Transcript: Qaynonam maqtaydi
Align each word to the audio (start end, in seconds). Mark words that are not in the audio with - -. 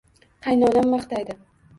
Qaynonam 0.45 0.87
maqtaydi 0.93 1.37